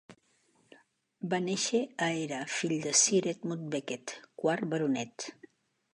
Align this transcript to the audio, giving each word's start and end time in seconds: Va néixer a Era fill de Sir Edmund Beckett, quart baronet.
Va 1.33 1.39
néixer 1.49 1.81
a 2.07 2.09
Era 2.23 2.39
fill 2.55 2.73
de 2.87 2.95
Sir 3.03 3.23
Edmund 3.35 3.69
Beckett, 3.77 4.19
quart 4.45 4.67
baronet. 4.73 5.29